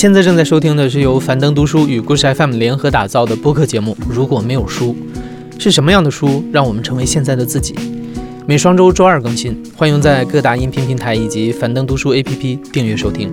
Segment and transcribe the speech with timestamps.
[0.00, 3.94] 现在正在收听的是由樊登读书与故事 FM 联合打造的播客节目。
[4.08, 4.96] 如果没有书，
[5.58, 7.74] 是什么样的书让我们成为现在的自己？
[8.46, 13.30] 每双周周二更新，欢迎在各大音频平台以及樊登读书 APP 订阅收听。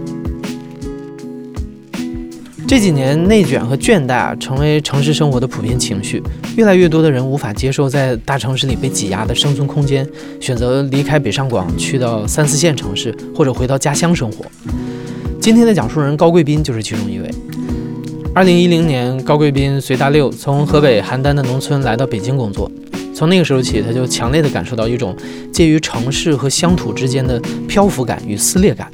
[2.68, 6.22] 这几年，内卷和倦怠啊，成为城市生活的普遍情绪。
[6.58, 10.06] 越来越多的人无法接受在大城市里被挤压的生存空间，
[10.42, 14.44] 选择离开北上广，去到三四线城市，或者回到家乡生活。
[15.48, 17.32] 今天的讲述人高贵斌就是其中一位。
[18.36, 22.70] 二零一零年，高贵斌随大六从河北邯郸的农村来到北京工作。
[23.16, 25.16] 从那个时候起，他就强烈地感受到一种
[25.50, 28.92] 介于城市和乡土之间的漂浮感与撕裂感。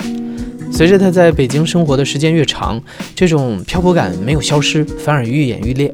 [0.71, 2.79] 随着他在北京生活的时间越长，
[3.15, 5.91] 这种漂泊感没有消失，反而愈演愈烈。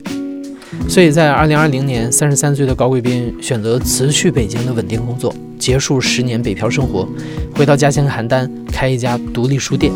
[0.90, 7.08] 所以在二零二零年，三十三岁的高贵斌选择辞去北京的稳定工作，结束十年北漂生活，
[7.56, 9.90] 回到家乡邯郸开一家独立书店。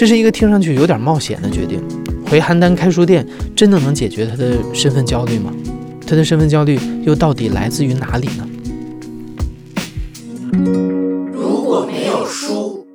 [0.00, 1.78] 这是一个听上去有点冒险的决定。
[2.24, 3.22] 回邯郸开书店，
[3.54, 5.52] 真的能解决他的身份焦虑吗？
[6.06, 8.48] 他的身份焦虑又到底来自于哪里呢？
[11.34, 12.86] 如果没有书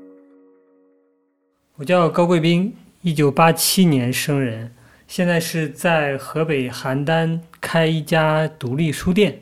[1.75, 4.71] 我叫高贵斌，一九八七年生人，
[5.07, 9.41] 现在是在河北邯郸开一家独立书店，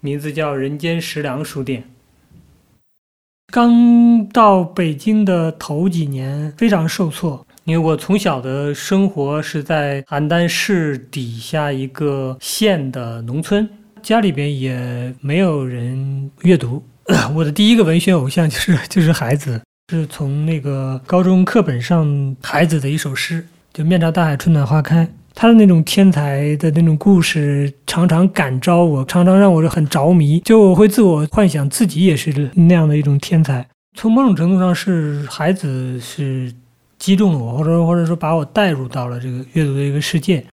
[0.00, 1.84] 名字叫人间食粮书店。
[3.54, 13.68] 刚到北京的头几年非常受挫，因为我从小的生活是在邯郸市底下一个县的农村，
[14.02, 16.82] 家里边也没有人阅读，
[17.32, 19.60] 我的第一个文学偶像就是 就是孩子。
[19.92, 25.08] 是从那个高中课本上孩子的一首诗，就“面朝大海，春暖花开”。
[25.34, 30.38] 他的那种天才的那种故事，常常感召我，常常让我很着迷。
[30.40, 33.66] 就我会自我幻想自己也是那样的一种天才。
[33.96, 36.52] 从某种程度上，是孩子是
[36.98, 40.44] 击中了我，或者或者说把我带入到了这个阅读的一个世界。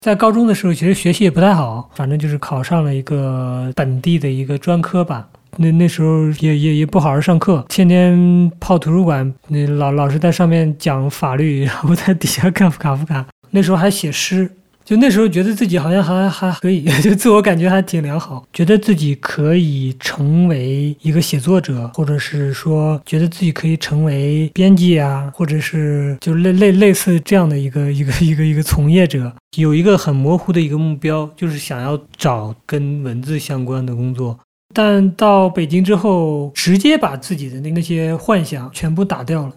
[0.00, 5.28] 在高中的时候，其实学习也不太好，反正就是考上了一个本地的一个专科吧。
[5.58, 9.32] 那那时候也也也不好好上课，天天泡图书馆。
[9.48, 13.24] 那老老师在上面讲法律，然后在底下看卡夫卡。
[13.50, 14.50] 那时候还写诗，
[14.84, 34.38] 就那时候觉得自己好像还还可以， 就自我感觉还挺良好，觉得自己可以成为一个写作者，或者是说觉得自己可以成为编辑啊，或者是就类类类似这样的一个一个一个一个从业者，有一个很模糊的一个目标，就是想要找跟文字相关的工作。
[34.74, 39.54] 但到北京之后，直接把自己的那那些幻想全部打掉了。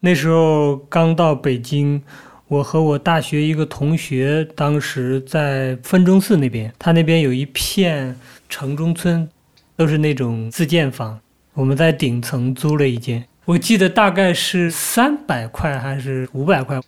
[0.00, 2.02] 那时候刚到北京，
[2.48, 8.14] 我和我大学一个同学，当时在分钟寺那边，他那边有一片
[8.48, 9.28] 城中村，
[9.76, 11.18] 都是那种自建房。
[11.54, 16.80] 我们在顶层租了一间，我记得大概是三百块还是五百块，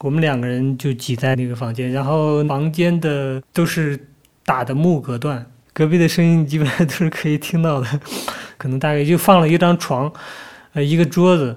[0.00, 3.98] 我们两个人就挤在那个房间，然后房间的都是
[4.44, 5.46] 打的木隔断。
[5.72, 8.00] 隔壁的声音基本上都是 可以听到的，
[8.58, 10.12] 可能大概就放了一张床，
[10.74, 11.56] 呃，一个桌子，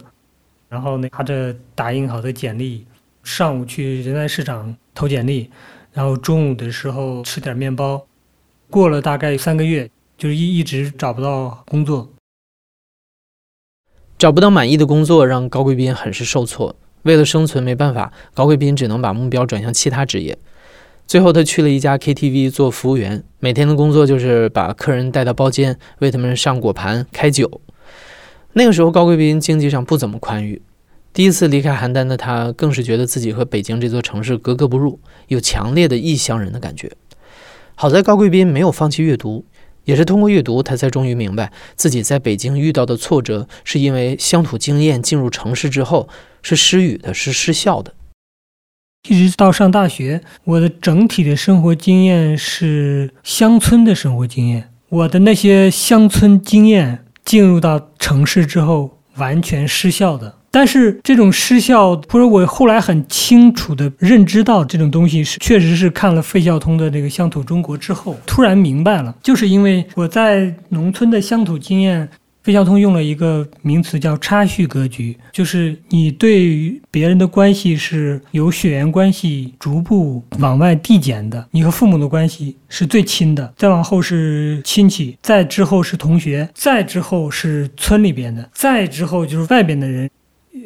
[0.69, 2.85] 然后拿着打印好的简历，
[3.27, 5.51] 上午去人才市场投简历，
[5.91, 8.07] 然后中午的时候吃点面包，
[8.69, 12.09] 过了大概三个月，就是一一直找不到工作，
[14.17, 20.37] 找不到满意的工作让高贵斌很是受挫，为了生存没办法，高贵斌只能把目标转向其他职业。
[21.05, 27.59] 最后，他去了一家 KTV 做服务员，每天的工作就是把客人带到包间，为他们上果盘、开酒。
[28.53, 30.61] 那个时候，高贵斌经济上不怎么宽裕，
[31.17, 36.91] 第一次离开邯郸的他，更是觉得自己和北京这座城市格格不入，有强烈的异乡人的感觉。
[37.73, 39.43] 好在高贵斌没有放弃阅读，
[39.85, 46.07] 也是通过阅读，他才终于明白自己在北京遇到的挫折，是因为乡土经验进入城市之后
[46.43, 47.95] 是失语的，是失效的。
[49.09, 54.71] 一直到上大学，我的整体的生活经验是乡村的生活经验。
[54.89, 60.36] 我的那些乡村经验进入到城市之后，完全失效的。
[60.49, 72.07] 但是这种失效，或者我后来很清楚的认知到这种东西是，确实是看了费孝通的这个《乡土中国》之后，突然明白了，就是因为我在农村的乡土经验。
[72.43, 81.45] 费孝通用了一个名词叫差序格局，就是你对于别人的关系是由血缘关系逐步往外递减的。
[81.51, 90.09] 你和父母的关系是最亲的，再往后是亲戚，再之后是同学，再之后是村里边的，再之后就是外边的人。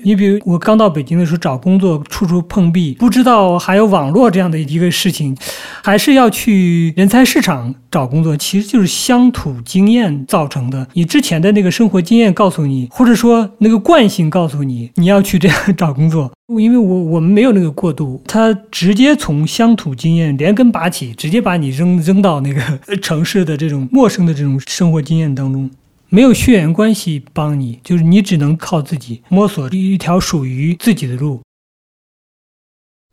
[0.04, 5.36] 你比如我刚到北京的时候找工作，处处碰壁，不知道还有网络这样的一个事情，
[5.84, 10.88] 还是要去人才市场找工作，其实就是乡土经验造成的。
[10.94, 16.32] 你之前的那个生活经验告诉你，或者说那个惯性告诉你，你要去这样找工作。
[16.58, 22.62] 因为我我们没有那个过渡，他直接从乡土经验连根拔起，直接把你扔扔到那个
[23.02, 25.70] 城市的这种陌生的这种生活经验当中。
[26.14, 31.40] 没有血缘关系帮你，就是你只能靠自己摸索一条属于自己的路。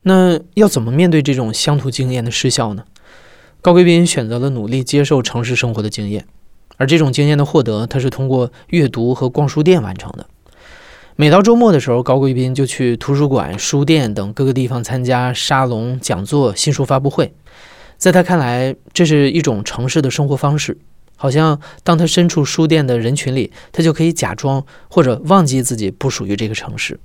[0.02, 2.82] 那要怎么面对这种乡土经验的失效呢？
[3.60, 6.26] 高贵斌选择了努力接受城市生活的经验，
[6.76, 10.26] 而这种经验的获得，他是通过阅读和逛书店完成的。
[11.14, 17.32] 每到周末的时候，高贵斌就去图书馆、书店等各个地方参加沙龙、讲座、新书发布会。
[17.96, 20.76] 在他看来，这是一种城市的生活方式。
[21.20, 26.98] 好像当他身处书店的人群里，他就可以假装或者忘记自己不属于这个城市。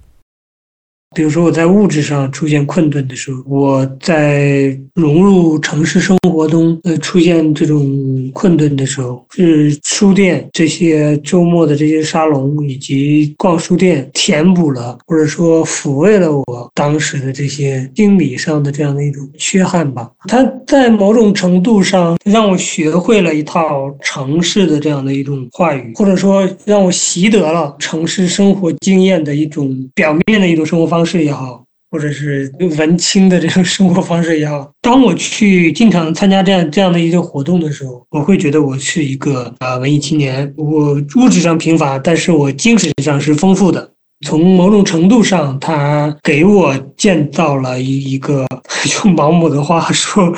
[1.13, 20.09] 比如说我在物质上出现困顿的时候，我在融入城市生活中，呃，出现这种困顿的时候，是书店这些周末的这些沙龙以及逛书店填补了，或者说抚慰了我当时的这些心理上的这样的一种缺憾吧。
[20.27, 31.02] 它在某种程度上让我学会了一套城市的这样的一种话语，或者说让我习得了城市生活经验的一种表面的一种生活方式。
[31.03, 40.53] 方式也好，或者是文青的这种生活方式也好，当我去经常参加这样这样的一些活动的时候，我会觉得我是一个啊文艺青年。
[40.55, 43.91] 我物质上贫乏，但是我精神上是丰富的。
[44.25, 48.47] 从某种程度上，他给我建造了一一个
[49.03, 50.33] 用毛姆的话说，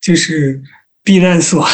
[0.00, 0.60] 就是
[1.04, 1.64] 避难所。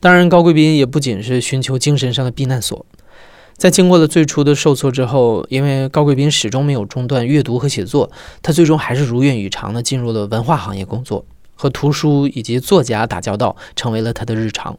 [0.00, 2.86] 当然，高贵宾也不仅是寻求精神上的避难所。
[3.56, 8.10] 在经过了最初的受挫之后，因为高贵斌始终没有中断阅读和写作，
[8.42, 11.24] 他最终还是如愿以偿地进入了文化行业工作，
[11.54, 14.76] 和图书以及作家打交道成为了他的日常。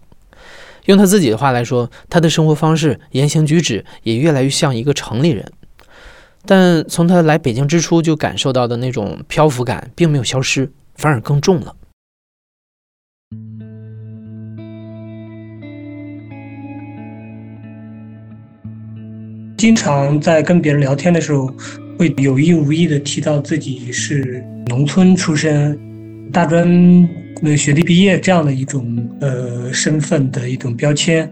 [0.86, 5.52] 用他自己的话来说，他的生活方式、言行举止也越来越像一个城里人。
[6.46, 11.76] 但从他来北京之初就感受到的那种漂浮感并没有消失，反而更重了。
[19.58, 21.50] 经常在跟别人聊天的时候，
[21.98, 25.78] 会有意无意的提到自己是农村出身、
[26.32, 26.68] 大专
[27.42, 31.32] 的学历毕业这样的一种呃身份的一种标签，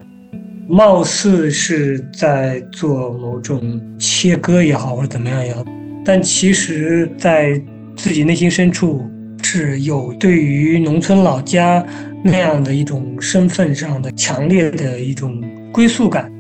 [0.68, 5.66] 貌似是在做某种切割也好，或者怎么样也好，
[6.06, 7.62] 但其实，在
[7.98, 9.06] 自己内心深处
[9.44, 11.86] 是有对于农村老家
[12.24, 15.44] 那样的一种身份上的强烈的一种
[15.74, 16.32] 归宿感。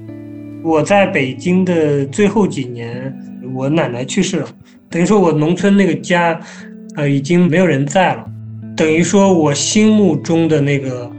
[0.63, 3.13] 我在北京的最后几年，
[3.53, 4.47] 我奶奶去世了，
[4.89, 6.39] 等于说我农村那个家，
[6.95, 8.25] 呃，已经没有人在了，
[8.75, 11.11] 等于说我心目中的那个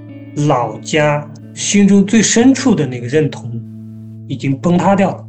[0.47, 3.61] 老家，心中最深处的那个认同，
[4.27, 5.25] 已经崩塌掉了。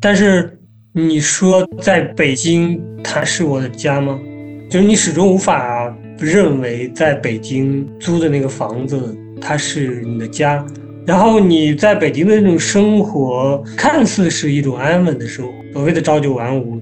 [0.00, 0.56] 但是
[0.92, 4.18] 你说在北京，它是我的家吗？
[4.70, 10.64] 就是你始终无法认为在北京租的那个房子，它是你的家。
[11.04, 16.80] 然后你在北京的那种生活，看似是一种安稳的生活，所谓的朝九晚五，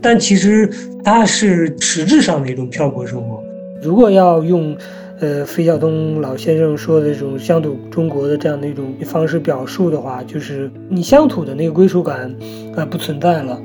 [0.00, 0.68] 但其实
[1.02, 3.42] 它是实质上的一种漂泊生活。
[3.82, 4.76] 如果要用，
[5.20, 12.34] 呃，费孝通老先生说的这种乡土中国的这样的一种方式表述的话，就是你乡土的那个归属感，
[12.76, 13.58] 呃，不存在了，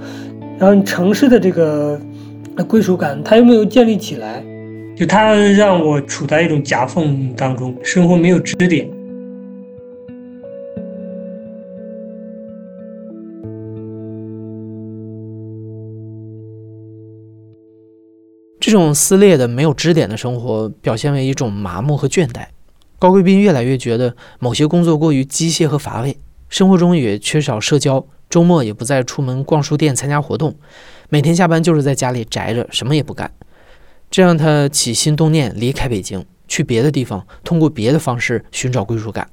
[0.57, 1.99] 然后你城市的这个
[2.67, 4.43] 归属感，它又没有建立起来，
[4.95, 8.87] 就它让我处在一种夹缝当中，生活没有支点。
[18.67, 22.47] 这种撕裂的、没有支点的生活，表现为一种麻木和倦怠。
[22.99, 26.17] 高贵宾越来越觉得某些工作过于机械和乏味，
[26.49, 30.53] 生活中也缺少社交，周末也不再出门逛书店、参加活动，
[31.07, 33.31] 每天下班就是在家里宅着，什么也不干。
[34.11, 39.29] 这让他起心动念离开北京，去别的地方，通过别的方式寻找归属感。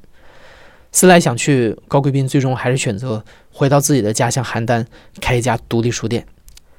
[0.93, 4.87] 思来想去，高贵宾最终还是选择回到自己的家乡邯郸，
[5.21, 6.25] 开一家独立书店。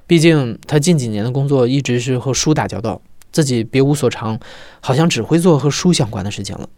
[0.07, 4.39] 毕竟他近几年的工作一直是和书打交道，自己别无所长，
[4.79, 6.69] 好像只会做和书相关的事情了。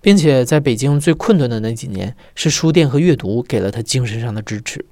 [0.00, 4.84] 并且在北京最困顿的那几年，是书店和阅读给了他精神上的支持。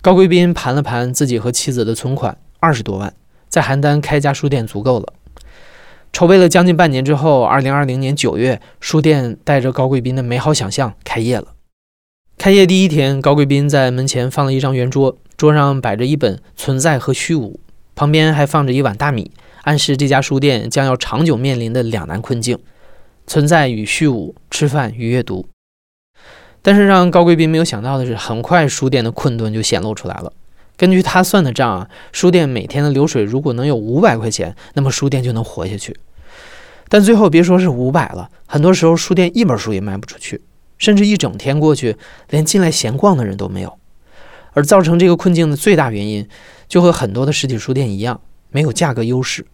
[0.00, 3.12] 高贵宾盘了盘自己和妻子的存款，二十多万，
[3.48, 5.12] 在邯郸开家书店足够了。
[6.12, 11.48] 筹备了将近半年之后，二零二零年九月，书店带着高贵宾的美好想象开业了。
[12.46, 17.54] 开业第一天，高贵宾在门前放了一张圆桌，桌上摆着一本《存在和虚无》，
[17.96, 22.56] 旁边还放着一碗大米，暗示这家书店将要长久面临的两难困境：
[23.26, 25.48] 存在与虚无，吃饭与阅读。
[26.62, 30.32] 但是让高贵宾没有想到的是，很快书店的困顿就显露出来了。
[30.76, 35.96] 根据他算的账啊，书店每天的流水如果能有五百块钱，那么书店就能活下去。
[36.88, 40.42] 但最后别说是五百了，很多时候书店一本书也卖不出去。
[40.78, 41.96] 甚至一整天过去，
[42.30, 43.78] 连进来闲逛的人都没有。
[44.52, 46.26] 而造成这个困境的最大原因，
[46.66, 49.46] 就和很多的实体书店一样，没有价格优势。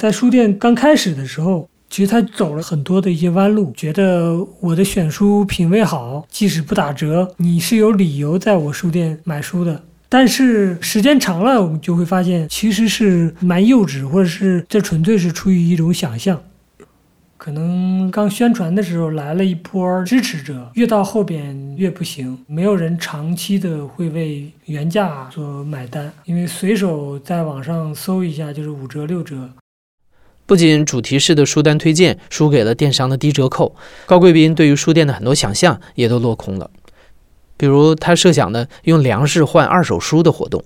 [0.00, 9.82] 在书店刚开始的时候，其实他走了很多的一些弯路，觉得我的选书品味好，即使不打折，你是有理由在我书店买书的。
[10.08, 16.42] 但是时间长了，我们就会发现，其实是蛮幼稚，或者是这纯粹是出于一种想象。
[17.44, 29.50] 可能刚宣传的时候来了一波支持者，越到后边越不行，没有人长期的会为原价所买单，因为随手在网上搜一下就是五折六折。
[30.46, 36.70] 不仅主题式的书单推荐输给了电商的低折扣，高贵宾对于书店的很多想象也都落空了，
[37.58, 40.64] 比如他设想的用粮食换二手书的活动。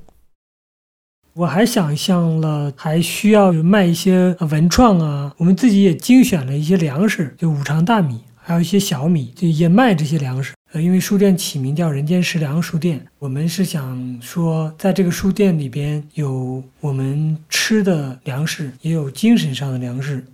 [1.38, 5.32] 我还想象了，还需要卖一些文创啊。
[5.36, 10.54] 我们自己也精选了一些粮食，就五常大米，还有一些小米，就也卖这些粮食。
[10.72, 20.24] 呃，因为书店起名叫“人间食粮书店”，我们是想说，在这个书店里边有我们吃的粮食，也有精神上的粮食。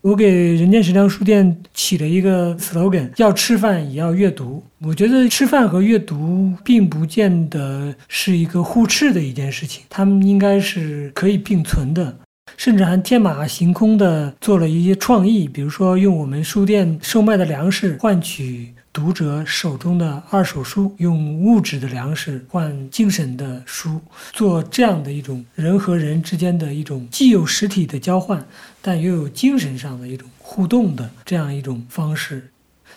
[0.00, 4.62] 我给人间食粮书店起了一个 slogan，要吃饭也要阅读。
[4.80, 12.16] 我觉得吃饭和阅读并不见得是一个互斥的一件事情，他们应该是可以并存的，
[12.56, 18.72] 甚至还天马行空的做了一些创意，比如说用我们书店售卖的粮食换取。
[18.98, 24.00] 读者手中的二手书，用物质的粮食换精神的书，
[24.32, 28.44] 做这样的一种人和人之间的一种既有实体的交换，
[28.82, 32.50] 但又有精神上的一种互动的这样一种方式。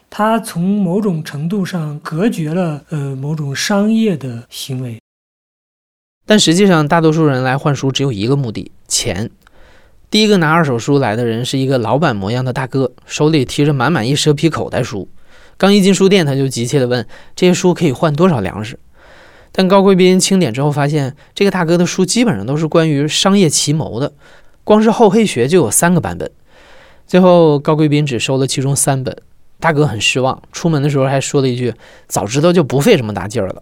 [0.09, 4.99] 它从某种程度上隔绝了呃某种商业的行为。
[6.25, 9.29] 但实际上，大多数人来换书只有一个目的：钱。
[10.09, 15.07] 第一个拿二手书来的人是一个老板模样的大哥，手里提着满满一蛇皮口袋书。
[15.61, 17.05] 刚一进书店，他就急切地问
[17.37, 18.79] ：“这些书可以换多少粮食？”
[19.53, 24.11] 但高贵宾清点之后发现，这个大哥的书基本上都是关于商业奇谋的，
[24.63, 26.31] 光是厚黑学就有三个版本。
[27.05, 29.15] 最后，高贵宾只收了其中三本，
[29.59, 31.71] 大哥很失望，出门的时候还说了一句
[32.09, 33.61] ：“早知道就不费这么大劲儿了。”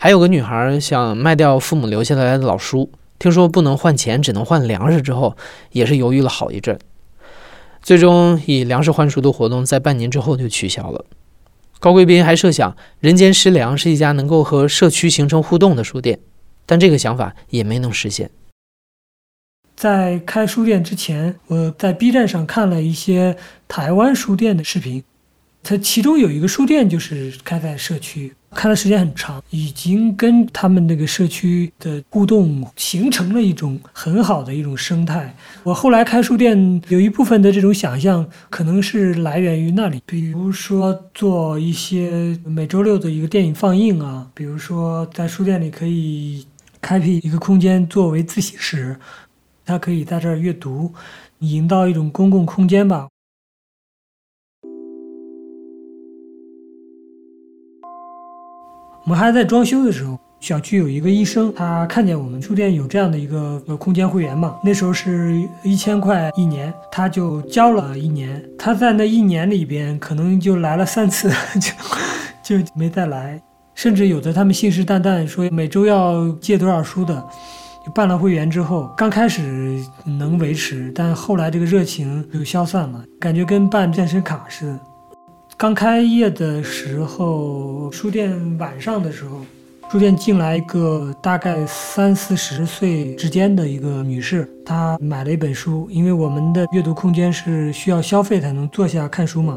[0.00, 5.36] 还有个女孩想卖掉父母留下来的老书，听说不能换钱，只能换粮食之后，
[5.72, 6.78] 也是犹豫了好一阵。
[7.84, 11.04] 最终以粮食换书的活动在半年之后就取消了。
[11.78, 16.18] 高贵宾还设想人间食粮是一家能够和社区形成互动的书店，
[16.64, 18.30] 但这个想法也没能实现。
[19.76, 23.36] 在开书店之前，我在 B 站上看了一些
[23.68, 25.04] 台湾书店的视频，
[25.62, 28.32] 它其中有一个书店就是开在社区。
[28.54, 35.34] 开的时间很长，已经跟他们那个社区的互动形成了一种很好的一种生态。
[35.64, 46.46] 我后来开书店，有一部分的这种想象可能是来源于那里，比如说做一些每周六的一个电影放映啊，比如说在书店里可以
[46.80, 48.96] 开辟一个空间作为自习室，
[49.66, 50.92] 他可以在这儿阅读，
[51.40, 53.08] 营造一种公共空间吧。
[59.04, 68.42] 我们还在装修的时候，小区有一个医生，他看见我们书店有这样的一个空间会员嘛，那时候是一千块一年，他就交了一年。
[68.58, 71.30] 他在那一年里边，可能就来了三次，
[72.42, 73.38] 就就没再来。
[73.74, 77.22] 甚至有的他们信誓旦旦说每周要借多少书的，
[77.94, 84.80] 办了会员之后，刚开始能维持，但后来这个热情就消散了，感觉跟办健身卡似的。
[85.56, 89.38] 刚开业的时候，书店晚上的时候，
[89.90, 99.56] 书店进来一个大概三四十岁之间的一个女士，她买了一本书，因为我们的阅读空间是需要消费才能坐下看书嘛。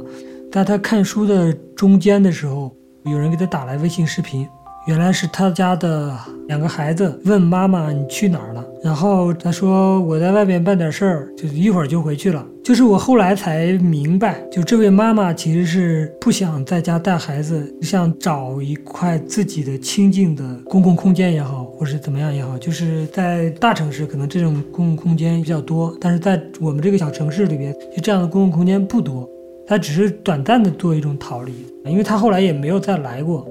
[0.51, 2.71] 在她看书的中间的时候，
[3.05, 4.47] 有人给她打来微信视频。
[4.85, 6.15] 原来是她家的
[6.47, 12.45] 两个孩子问妈妈你去哪儿了，然后他说我在外边办点事儿，就一会儿就回去了。
[12.63, 22.57] 就是我后来才明白，就这位妈妈其实是不想在家带孩子，想找一块自己的清静的公共空间也好，或是怎么样也好。
[22.57, 29.27] 就是在大城市可能这种公共空间比较多，但是在我们这个小城市里边，就这样的公共空间不多。
[29.65, 31.53] 他只是短暂的做一种逃离，
[31.85, 33.45] 因为他后来也没有再来过。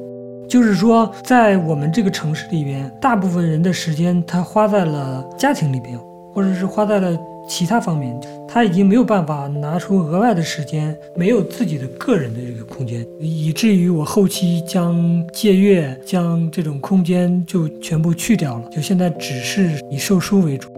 [0.49, 5.99] 就是说，在我们这个城市里边，大部分人的时间他花在了家庭里边，
[6.33, 20.69] 或者是花在了其他方面，他已经没有办法拿出额外的时间，没有自己的个人的这个空间，以至于我后期将借阅、将这种空间就全部去掉了，就现在只是以售书为主。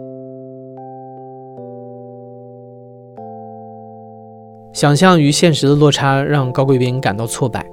[4.72, 7.66] 想象与现实的落差让高贵宾感到挫败，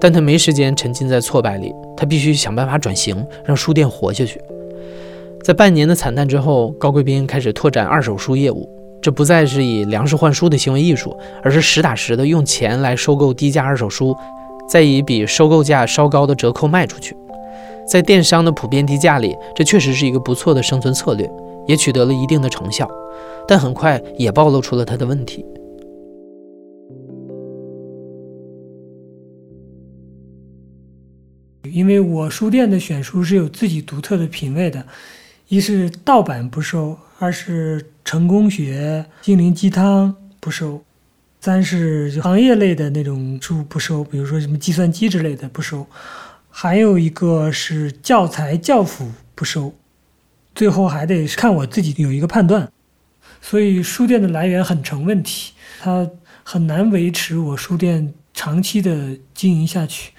[0.00, 4.40] 但他没时间沉浸在挫败里，他必须想办法转型，让书店活下去。
[5.42, 8.68] 在半年的惨淡之后，高贵宾开始拓展二手书业务，
[9.02, 14.16] 这不再是以粮食换书的行为艺术，而是实打实的用钱来收购低价二手书，
[14.68, 17.16] 再以比收购价稍高的折扣卖出去。
[17.86, 21.28] 在电商的普遍低价里，这确实是一个不错的生存策略，
[21.66, 22.88] 也取得了一定的成效，
[23.48, 25.44] 但很快也暴露出了他的问题。
[31.62, 34.86] 因为我书店的选书是有自己独特的品味的，
[35.48, 40.82] 一是盗版不收，二是成功学、心灵鸡汤不收，
[41.40, 45.86] 三是行业类的那种书不收，比如说什么计算机之类的不收，
[46.48, 49.74] 还有一个是教材教辅不收，
[50.54, 52.72] 最后还得看我自己有一个判断，
[53.42, 56.08] 所以书店的来源很成问题，它
[56.42, 60.12] 很难维持我书店长期的经营下去。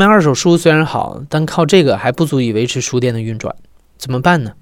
[0.00, 3.54] 卖二手书虽然好，但靠这个还不足以维持书店的运转，
[3.98, 4.52] 怎么办呢？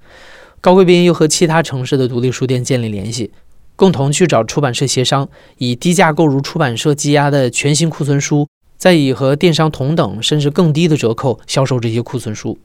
[0.59, 3.31] 高贵宾又和其他城市的独立书店建立联系，
[3.77, 12.59] 共同去找出版社协商，以低价购入出版社积压的全新库存书，再以和电商同等甚至更低的折扣销售这些库存书。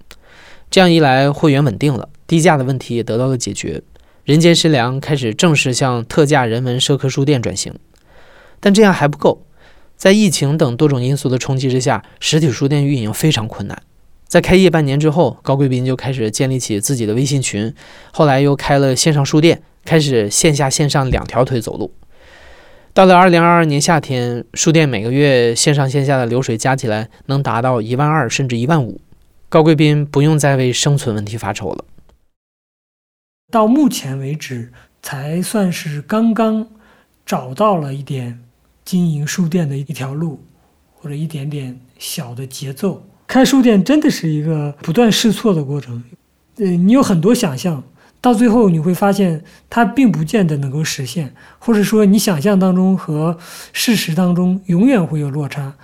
[0.68, 3.80] 这样一来，会员稳定了，低价的问题也得到了解决，
[4.24, 7.72] 人间食粮开始正式向特价人文社科书店转型。
[8.58, 9.46] 但这样还不够。
[9.96, 13.82] 在疫情等多种因素的冲击之下，实体书店运营非常困难。
[14.26, 17.72] 在开业半年之后，高贵宾就开始建立起自己的微信群，
[18.12, 21.92] 后来又开了线上书店，开始线下线上两条腿走路。
[22.92, 29.00] 到了二零二二年夏天，书店每个月线上线下的流水加起来能达到一万二甚至一万五，
[29.48, 31.84] 高贵宾不用再为生存问题发愁了。
[33.50, 36.68] 到目前为止，才算是刚刚
[37.24, 38.43] 找到了一点。
[38.84, 40.40] 经营书店的一条路，
[40.94, 43.06] 或者一点点小的节奏。
[43.26, 46.04] 开书店真的是一个不断试错的过程。
[46.56, 47.82] 呃，你有很多想象，
[48.20, 53.36] 到最后你会发现它并不见得能够实现，或者说你想象当中和
[53.72, 55.74] 事实当中永远会有落差。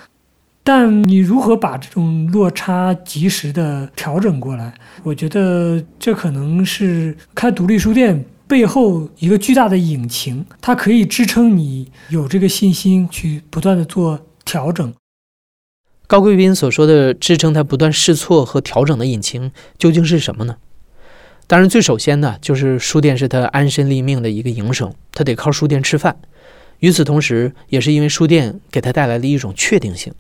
[0.63, 4.75] 但你如何把这种落差及时的调整过来？
[5.03, 8.25] 我觉得这可能是开独立书店。
[8.51, 14.93] 背后一个巨大的引擎，它可以支撑你有这个信心去不断的做调整。
[16.09, 20.57] 高贵宾所说的支撑他不断试错和调整的引擎究竟是什么呢？
[21.47, 26.17] 当然，最首先呢，就是书店是他安身立命的一个营生，他得靠书店吃饭。
[26.81, 30.13] 与此同时，也是因为书店给他带来了一种确定性。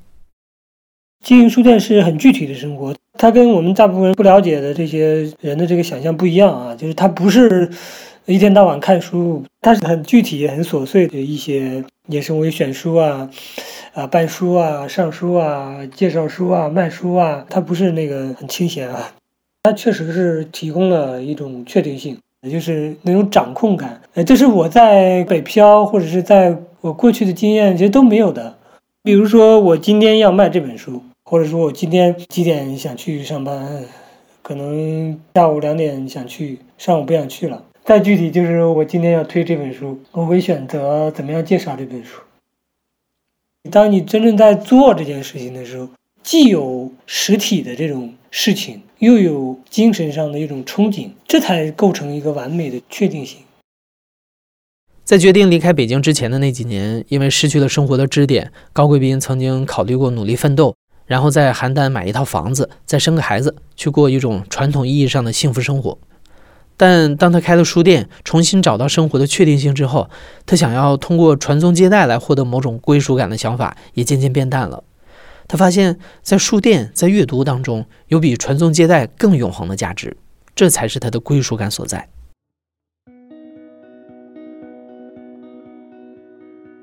[1.22, 7.70] 经营书店是很具体的生活，它跟我们大部分不了解的这些人的这个想象不一样啊，就是它不是。
[8.26, 13.28] 一天到晚看书，它是很具体、很琐碎的一些，也是为选书啊，
[13.92, 19.10] 啊办书啊、上书啊、介绍书啊、卖书啊，它不是那个很清闲啊，
[19.64, 24.00] 它确实是提供了一种确定性，也就是那种掌控感。
[24.14, 28.54] 呃，这是我在北漂或者是在我过去的经验其实都没有的。
[29.02, 33.84] 比如说，我今天要卖这本书，或者说我今天几点想去上班，
[34.42, 37.64] 可能下午两点想去，上午不想去了。
[37.84, 42.20] 再具体就是我今天要推这本书，我会选择怎么样介绍这本书。
[43.70, 45.88] 当你真正在做这件事情的时候，
[46.24, 53.38] 既有实体的这种事情，又有精神上的一种憧憬，这才构成一个完美的确定性。
[55.04, 60.74] 在决定离开北京之前的那几年，因为失去了生活的支点，高贵宾曾经考虑过努力奋斗，
[61.10, 65.98] 然后在邯郸买一套房子，再生个孩子，去过一种传统意义上的幸福生活。
[66.76, 70.08] 但当他开了书店，重新找到生活的确定性之后，
[70.46, 74.84] 他想要通过传宗接代来获得某种归属感的想法也渐渐变淡了。
[75.48, 80.16] 他发现，在书店，在阅读当中，有比传宗接代更永恒的价值，
[80.54, 82.08] 这才是他的归属感所在。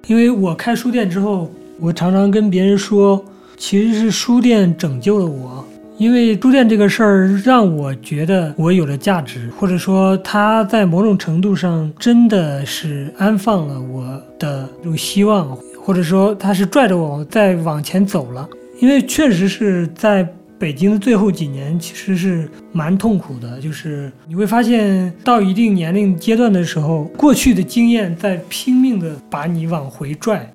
[0.07, 3.23] 因为我开书店之后，我常常跟别人说，
[3.57, 5.65] 其实是书店拯救了我。
[5.97, 14.05] 因为书店这个事儿让我觉得我有了价值，或者说它在某种程度上真的是安放了我
[14.37, 18.47] 的这种希望，或者说它是拽着我再往前走了。
[18.79, 20.23] 因为确实是在
[20.59, 30.47] 北京的最后几年，其实是蛮痛苦的，就是你会发现到一定年龄阶段的时候，过去的经验在拼命的把你往回拽。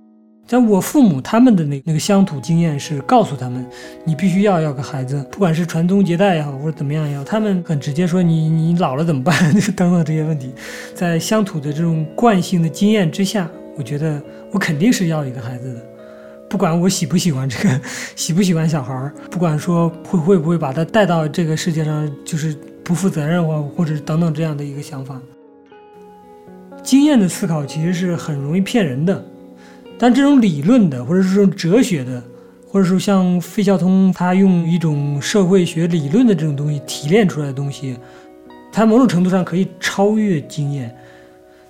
[0.52, 3.66] 像我父母他们的那那个乡土经验是告诉他们，
[4.04, 9.34] 你必须要要个孩子，不管是传宗接代也好，或者怎么样也好，他们很直接说你你老了怎么办？
[9.74, 10.52] 等等这些问题，
[10.94, 15.80] 在乡土的这种惯性的经验之下，我觉得我肯定是要一个孩子的，
[16.50, 17.80] 不管我喜不喜欢这个，
[18.14, 25.18] 喜不喜欢小孩儿，不管说会会不会把他带到这个世界上，就是不负责任或或者等等这样的一个想法。
[26.82, 29.24] 经验的思考其实是很容易骗人的。
[30.02, 32.20] 但这种理论的，或者是这种哲学的，
[32.66, 37.96] 或者说像费孝通他用一种社会学理论的这种东西提炼出来的东西，
[38.72, 40.92] 它某种程度上可以超越经验，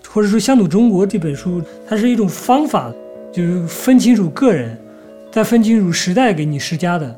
[0.08, 2.90] 或者说《乡土中国》这本书，它是一种方法，
[3.30, 4.78] 就是分清楚个人，
[5.30, 7.14] 再分清楚时代给你施加的。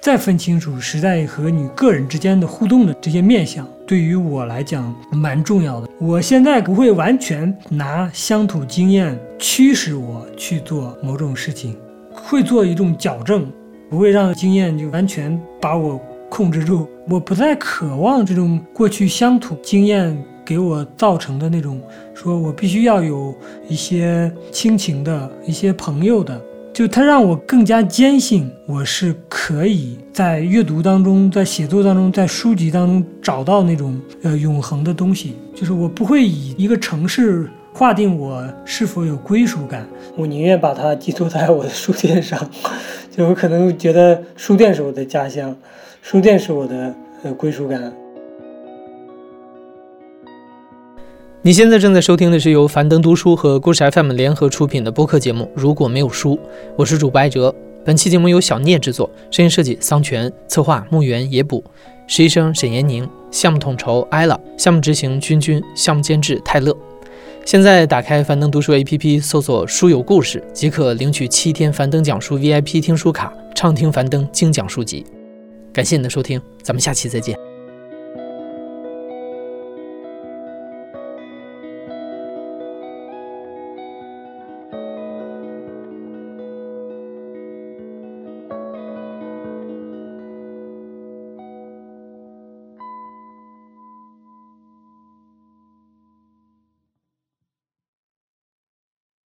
[0.00, 5.88] 再分清楚时代和你个人之间的互动的这些面相，对于我来讲蛮重要的。
[6.00, 11.76] 我现在不会完全拿乡土经验驱使我去做某种事情，
[12.12, 13.46] 会做一种矫正，
[13.88, 16.88] 不会让经验就完全把我控制住。
[17.08, 21.80] 我不再渴望这种过去乡土经验给我造成的那种，
[22.12, 23.32] 说我必须要有
[23.68, 26.40] 一些亲情的一些朋友的。
[26.76, 35.36] 就它让我更加坚信，我是可以在阅读当中，在写作当中，在书籍当中找到那种呃永恒的东西。
[35.54, 42.38] 就是我不会以一个城市划定我是否有归属感，我宁愿把它寄托在我的书店上。
[43.10, 45.56] 就我可能觉得书店是我的家乡，
[46.02, 47.90] 书店是我的呃归属感。
[51.46, 56.34] 你现在正在收听的是由樊登读书和故事 FM 联合出品的播客节目《如果没有书》，
[56.74, 57.54] 我是主播艾哲。
[57.84, 61.62] 本期节目由小聂制作，声音设计桑泉，策划木源野捕，
[62.08, 66.76] 实习生沈延宁，项目统筹艾拉，项目执行君君，项目监制泰勒。
[67.44, 75.06] 现在打开樊登读书 APP，搜索“书有故事”，即可领取七天樊登讲书 VIP 听书卡，畅听樊登精讲书籍。
[75.72, 77.45] 感谢你的收听，咱们下期再见。